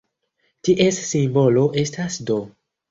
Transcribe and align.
Ties 0.69 1.03
simbolo 1.11 1.69
estas 1.87 2.21
"d". 2.33 2.43